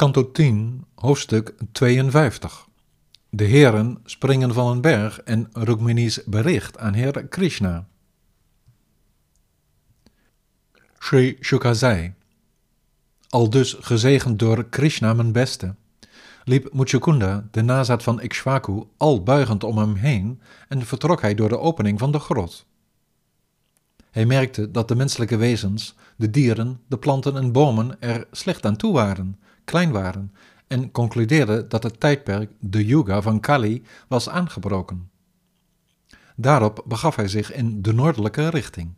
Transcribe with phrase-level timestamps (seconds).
[0.00, 2.66] Kanto 10, hoofdstuk 52.
[3.30, 7.86] De heren springen van een berg en Rukmini's bericht aan Heer Krishna.
[10.98, 12.14] Sri Shuka zei,
[13.28, 15.74] al dus gezegend door Krishna mijn beste,
[16.44, 21.48] liep Muchukunda, de nazaat van Ikshvaku, al buigend om hem heen en vertrok hij door
[21.48, 22.66] de opening van de grot.
[24.10, 28.76] Hij merkte dat de menselijke wezens, de dieren, de planten en bomen er slecht aan
[28.76, 30.32] toe waren, klein waren,
[30.66, 35.10] en concludeerde dat het tijdperk, de Yuga van Kali, was aangebroken.
[36.36, 38.94] Daarop begaf hij zich in de noordelijke richting.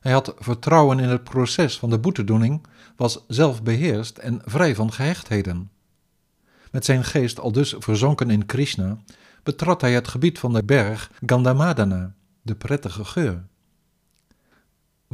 [0.00, 2.66] Hij had vertrouwen in het proces van de boetedoening,
[2.96, 5.70] was zelfbeheerst en vrij van gehechtheden.
[6.70, 8.98] Met zijn geest al dus verzonken in Krishna,
[9.42, 13.44] betrad hij het gebied van de berg Gandhamadana, de prettige geur.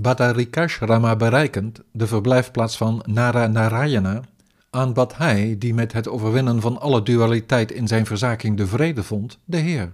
[0.00, 4.20] Bhadarikashrama bereikend, de verblijfplaats van Nara Narayana,
[4.70, 9.38] aanbad hij, die met het overwinnen van alle dualiteit in zijn verzaking de vrede vond,
[9.44, 9.92] de Heer.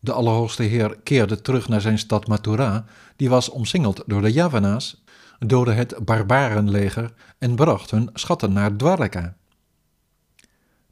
[0.00, 2.84] De Allerhoogste Heer keerde terug naar zijn stad Mathura,
[3.16, 5.04] die was omsingeld door de Yavana's,
[5.38, 9.36] doodde het barbarenleger en bracht hun schatten naar Dwaraka.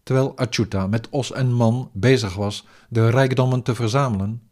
[0.02, 4.42] Terwijl Achyuta met os en man bezig was de rijkdommen te verzamelen,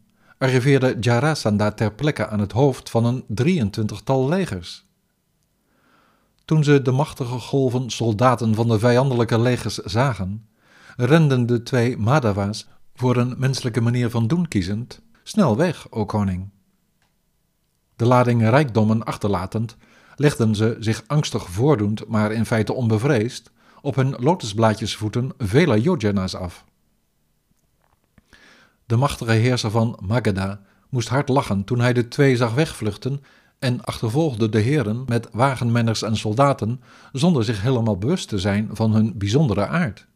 [0.43, 3.23] arriveerde Jarasandha ter plekke aan het hoofd van een
[3.71, 4.85] 23-tal legers.
[6.45, 10.47] Toen ze de machtige golven soldaten van de vijandelijke legers zagen,
[10.95, 16.49] renden de twee Madava's, voor een menselijke manier van doen kiezend, snel weg, o koning.
[17.95, 19.77] De lading rijkdommen achterlatend,
[20.15, 26.65] legden ze zich angstig voordoend, maar in feite onbevreesd, op hun lotusblaadjesvoeten vele yojana's af.
[28.85, 33.21] De machtige heerser van Magadha moest hard lachen toen hij de twee zag wegvluchten
[33.59, 36.81] en achtervolgde de heren met wagenmenners en soldaten
[37.11, 40.07] zonder zich helemaal bewust te zijn van hun bijzondere aard.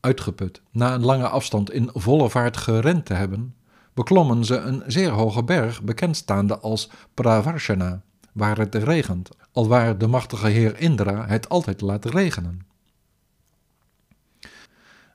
[0.00, 3.54] Uitgeput, na een lange afstand in volle vaart gerend te hebben,
[3.94, 8.02] beklommen ze een zeer hoge berg bekendstaande als Pravarshana,
[8.32, 12.67] waar het regent, alwaar de machtige heer Indra het altijd laat regenen.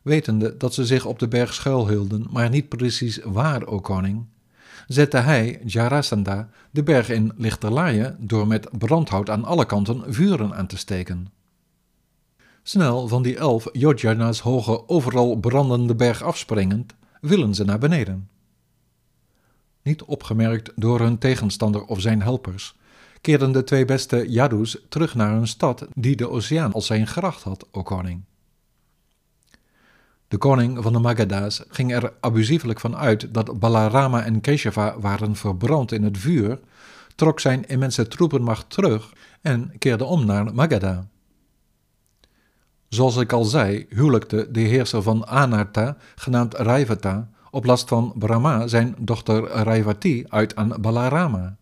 [0.03, 4.25] Wetende dat ze zich op de berg schuilhielden, maar niet precies waar, o koning,
[4.87, 10.67] zette hij, Jarasandha, de berg in lichterlaaien door met brandhout aan alle kanten vuren aan
[10.67, 11.27] te steken.
[12.63, 18.29] Snel van die elf Yojana's hoge, overal brandende berg afspringend, willen ze naar beneden.
[19.81, 22.75] Niet opgemerkt door hun tegenstander of zijn helpers,
[23.21, 27.43] keerden de twee beste Yadus terug naar hun stad, die de oceaan als zijn gracht
[27.43, 28.23] had, o koning.
[30.33, 35.35] De koning van de Magadha's ging er abusievelijk van uit dat Balarama en Keshava waren
[35.35, 36.59] verbrand in het vuur,
[37.15, 41.07] trok zijn immense troepenmacht terug en keerde om naar Magadha.
[42.89, 48.67] Zoals ik al zei, huwelijkte de heerser van Anarta, genaamd Raivata, op last van Brahma
[48.67, 51.55] zijn dochter Raivati uit aan Balarama.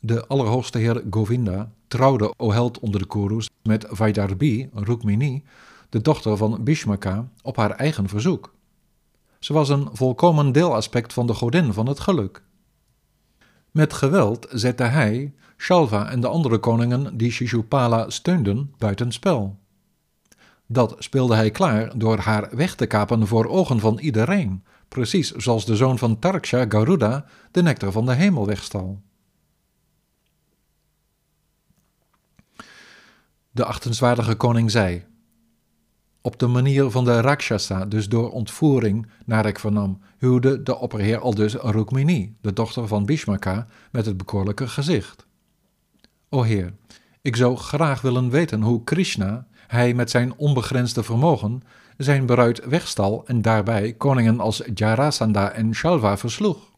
[0.00, 5.44] De Allerhoogste Heer Govinda trouwde, o held onder de Kurus, met Vaidarbi, Rukmini,
[5.94, 8.54] de dochter van Bhishmaka, op haar eigen verzoek.
[9.38, 12.42] Ze was een volkomen deelaspect van de godin van het geluk.
[13.70, 19.58] Met geweld zette hij, Shalva en de andere koningen die Shishupala steunden buitenspel.
[20.66, 25.64] Dat speelde hij klaar door haar weg te kapen voor ogen van iedereen, precies zoals
[25.64, 29.02] de zoon van Tarksha, Garuda, de nectar van de hemel wegstal.
[33.50, 35.12] De achtenswaardige koning zei:
[36.24, 41.18] op de manier van de Rakshasa, dus door ontvoering, naar ik vernam, huwde de opperheer
[41.18, 45.26] al dus Rukmini, de dochter van Bhishmaka, met het bekoorlijke gezicht.
[46.28, 46.74] O Heer,
[47.22, 51.62] ik zou graag willen weten hoe Krishna, hij met zijn onbegrensde vermogen,
[51.96, 56.70] zijn bruid wegstal en daarbij koningen als Jarasandha en Shalva versloeg.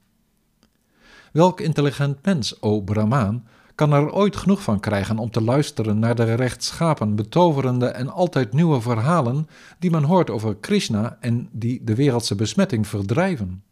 [1.32, 3.46] Welk intelligent mens, o Brahmaan,
[3.76, 8.52] kan er ooit genoeg van krijgen om te luisteren naar de rechtschapen, betoverende en altijd
[8.52, 13.62] nieuwe verhalen die men hoort over Krishna en die de wereldse besmetting verdrijven.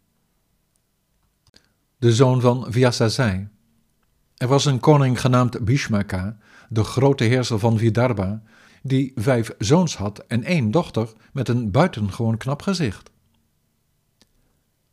[1.96, 3.48] De zoon van Vyasa zei:
[4.36, 6.36] Er was een koning genaamd Bhishmaka,
[6.68, 8.42] de grote heerser van Vidarbha,
[8.82, 13.10] die vijf zoons had en één dochter met een buitengewoon knap gezicht.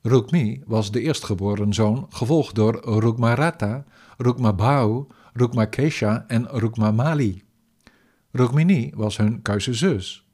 [0.01, 3.83] Rukmi was de eerstgeboren zoon, gevolgd door Rukmarata,
[4.17, 7.43] Rukmabhau, Rukmakesha en Rukmamali.
[8.31, 10.25] Rukmini was hun zus.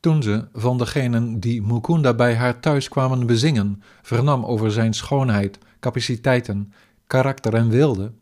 [0.00, 5.58] Toen ze van degenen die Mukunda bij haar thuis kwamen bezingen, vernam over zijn schoonheid,
[5.80, 6.72] capaciteiten,
[7.06, 8.12] karakter en wilde,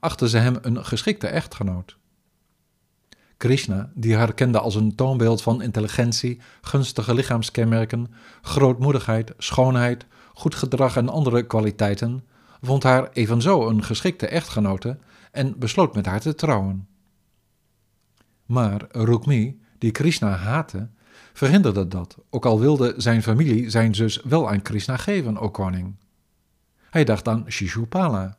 [0.00, 1.95] achtte ze hem een geschikte echtgenoot.
[3.36, 8.12] Krishna, die haar kende als een toonbeeld van intelligentie, gunstige lichaamskenmerken,
[8.42, 12.24] grootmoedigheid, schoonheid, goed gedrag en andere kwaliteiten,
[12.60, 14.98] vond haar evenzo een geschikte echtgenote
[15.32, 16.88] en besloot met haar te trouwen.
[18.46, 20.88] Maar Rukmi, die Krishna haatte,
[21.32, 25.94] verhinderde dat, ook al wilde zijn familie zijn zus wel aan Krishna geven, o koning.
[26.90, 28.36] Hij dacht aan Shishupala.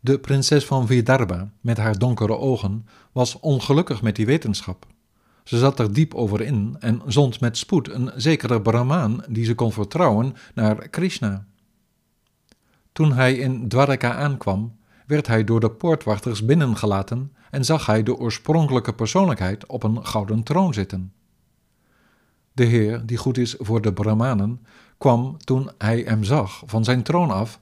[0.00, 4.86] De prinses van Vidarbha, met haar donkere ogen, was ongelukkig met die wetenschap.
[5.44, 9.54] Ze zat er diep over in en zond met spoed een zekere Brahmaan die ze
[9.54, 11.46] kon vertrouwen naar Krishna.
[12.92, 14.76] Toen hij in Dwarka aankwam,
[15.06, 20.42] werd hij door de poortwachters binnengelaten en zag hij de oorspronkelijke persoonlijkheid op een gouden
[20.42, 21.12] troon zitten.
[22.52, 24.66] De Heer, die goed is voor de Brahmanen,
[24.98, 27.60] kwam toen hij hem zag van zijn troon af,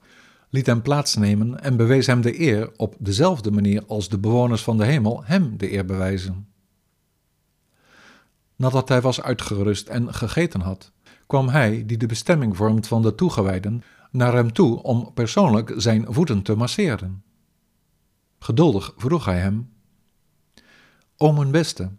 [0.55, 4.77] liet hem plaatsnemen en bewees hem de eer op dezelfde manier als de bewoners van
[4.77, 6.49] de hemel hem de eer bewijzen.
[8.57, 10.93] Nadat hij was uitgerust en gegeten had,
[11.27, 16.07] kwam hij, die de bestemming vormt van de toegewijden, naar hem toe om persoonlijk zijn
[16.09, 17.23] voeten te masseren.
[18.39, 19.71] Geduldig vroeg hij hem:
[21.17, 21.91] O mijn beste,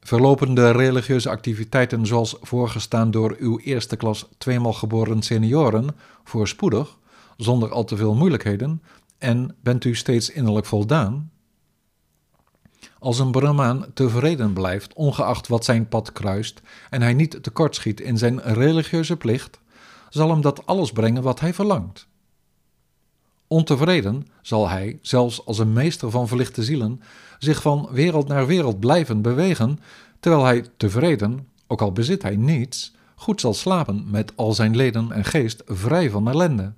[0.00, 6.98] verlopen de religieuze activiteiten zoals voorgestaan door uw eerste klas tweemaal geboren senioren voorspoedig,
[7.36, 8.82] zonder al te veel moeilijkheden,
[9.18, 11.32] en bent u steeds innerlijk voldaan?
[12.98, 16.60] Als een Brahmaan tevreden blijft, ongeacht wat zijn pad kruist,
[16.90, 19.60] en hij niet tekortschiet in zijn religieuze plicht,
[20.08, 22.06] zal hem dat alles brengen wat hij verlangt.
[23.46, 27.00] Ontevreden zal hij, zelfs als een meester van verlichte zielen,
[27.38, 29.78] zich van wereld naar wereld blijven bewegen,
[30.20, 35.12] terwijl hij tevreden, ook al bezit hij niets, goed zal slapen met al zijn leden
[35.12, 36.72] en geest vrij van ellende.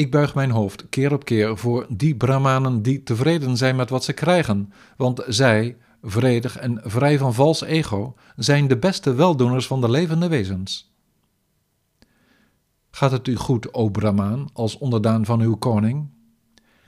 [0.00, 4.04] Ik buig mijn hoofd keer op keer voor die Brahmanen die tevreden zijn met wat
[4.04, 9.80] ze krijgen, want zij, vredig en vrij van vals ego, zijn de beste weldoeners van
[9.80, 10.94] de levende wezens.
[12.90, 16.08] Gaat het u goed, o Brahmaan, als onderdaan van uw koning?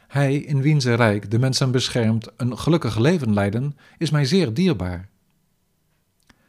[0.08, 5.08] Hij, in wiens rijk de mensen beschermt, een gelukkig leven leiden, is mij zeer dierbaar.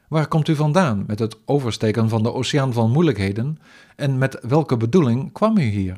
[0.07, 3.57] Waar komt u vandaan met het oversteken van de oceaan van moeilijkheden
[3.95, 5.97] en met welke bedoeling kwam u hier?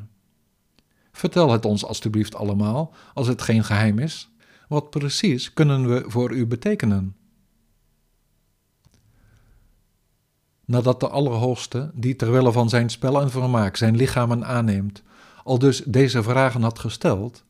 [1.16, 4.30] Vertel het ons alstublieft allemaal, als het geen geheim is.
[4.68, 7.16] Wat precies kunnen we voor u betekenen?
[10.64, 15.02] Nadat de Allerhoogste, die terwille van zijn spel en vermaak zijn lichamen aanneemt,
[15.44, 17.44] al dus deze vragen had gesteld,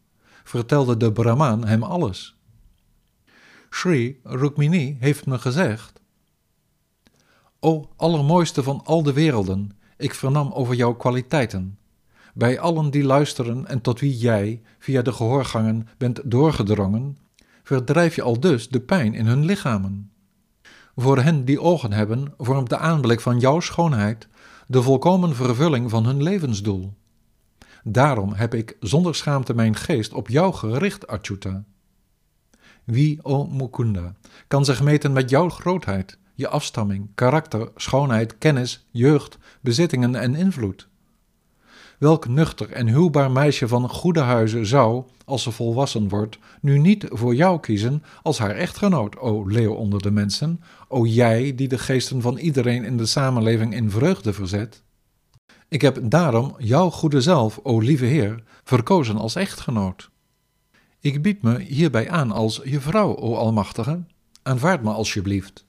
[0.45, 2.37] vertelde de Brahmaan hem alles.
[3.71, 6.01] Sri Rukmini heeft me gezegd:
[7.61, 11.79] O allermooiste van al de werelden, ik vernam over jouw kwaliteiten
[12.37, 17.19] bij allen die luisteren en tot wie jij, via de gehoorgangen, bent doorgedrongen,
[17.63, 20.11] verdrijf je al dus de pijn in hun lichamen.
[20.97, 24.29] Voor hen die ogen hebben, vormt de aanblik van jouw schoonheid
[24.67, 26.95] de volkomen vervulling van hun levensdoel.
[27.85, 31.65] Daarom heb ik zonder schaamte mijn geest op jou gericht, Achyuta.
[32.85, 34.15] Wie, o Mukunda,
[34.49, 40.89] kan zich meten met jouw grootheid, je afstamming, karakter, schoonheid, kennis, jeugd, bezittingen en invloed?
[41.99, 47.07] Welk nuchter en huwbaar meisje van goede huizen zou, als ze volwassen wordt, nu niet
[47.09, 51.79] voor jou kiezen als haar echtgenoot, o leeuw onder de mensen, o jij die de
[51.79, 54.83] geesten van iedereen in de samenleving in vreugde verzet?
[55.69, 60.11] Ik heb daarom jouw goede zelf, o lieve Heer, verkozen als echtgenoot.
[61.01, 64.05] Ik bied me hierbij aan als je vrouw, o Almachtige.
[64.43, 65.66] Aanvaard me alsjeblieft.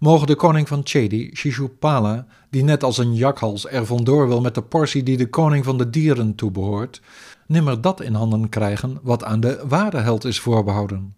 [0.00, 4.54] Mogen de koning van Chedi, Shishupala, die net als een jakhals er vandoor wil met
[4.54, 7.00] de portie die de koning van de dieren toebehoort,
[7.46, 11.14] nimmer dat in handen krijgen wat aan de ware held is voorbehouden.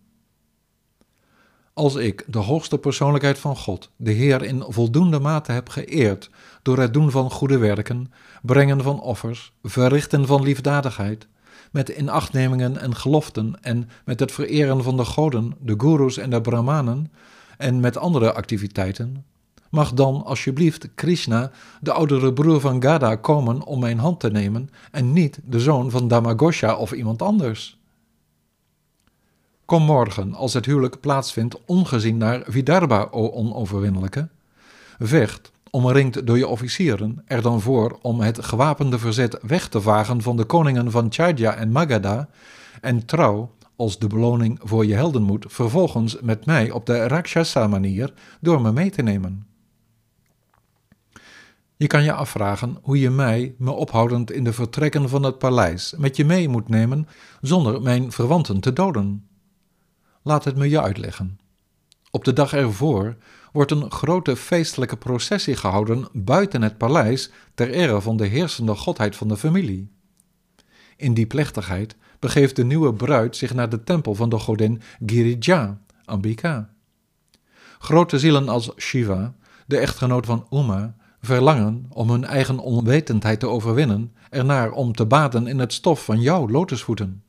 [1.73, 6.31] Als ik de hoogste persoonlijkheid van God, de Heer, in voldoende mate heb geëerd
[6.63, 8.13] door het doen van goede werken,
[8.43, 11.27] brengen van offers, verrichten van liefdadigheid,
[11.71, 16.41] met inachtnemingen en geloften en met het vereren van de goden, de gurus en de
[16.41, 17.13] brahmanen,
[17.63, 19.25] en met andere activiteiten,
[19.71, 21.51] mag dan alsjeblieft Krishna,
[21.81, 25.91] de oudere broer van Gada, komen om mijn hand te nemen en niet de zoon
[25.91, 27.81] van Damagosha of iemand anders.
[29.65, 34.29] Kom morgen, als het huwelijk plaatsvindt, ongezien naar Vidarbha, o onoverwinnelijke.
[34.99, 40.23] Vecht, omringd door je officieren, er dan voor om het gewapende verzet weg te vagen
[40.23, 42.29] van de koningen van Chaitya en Magadha,
[42.81, 43.51] en trouw,
[43.83, 48.91] als de beloning voor je heldenmoed vervolgens met mij op de Rakshasa-manier door me mee
[48.91, 49.47] te nemen.
[51.77, 55.95] Je kan je afvragen hoe je mij, me ophoudend in de vertrekken van het paleis,
[55.99, 57.09] met je mee moet nemen
[57.41, 59.27] zonder mijn verwanten te doden.
[60.23, 61.39] Laat het me je uitleggen.
[62.11, 63.17] Op de dag ervoor
[63.53, 69.17] wordt een grote feestelijke processie gehouden buiten het paleis ter ere van de heersende godheid
[69.17, 69.91] van de familie.
[70.97, 75.81] In die plechtigheid begeeft de nieuwe bruid zich naar de tempel van de godin Girija,
[76.05, 76.71] Ambika.
[77.79, 79.35] Grote zielen als Shiva,
[79.67, 85.47] de echtgenoot van Uma, verlangen om hun eigen onwetendheid te overwinnen, ernaar om te baden
[85.47, 87.23] in het stof van jouw lotusvoeten.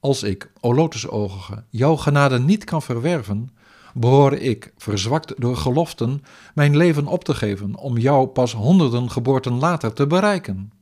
[0.00, 3.50] Als ik, o lotusoogige, jouw genade niet kan verwerven,
[3.94, 6.22] behoor ik, verzwakt door geloften,
[6.54, 10.72] mijn leven op te geven om jou pas honderden geboorten later te bereiken.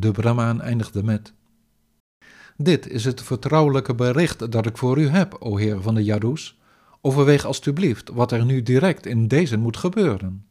[0.00, 1.32] De Brahmaan eindigde met:
[2.56, 6.58] Dit is het vertrouwelijke bericht dat ik voor u heb, o Heer van de Yadus.
[7.00, 10.44] Overweeg alstublieft wat er nu direct in deze moet gebeuren.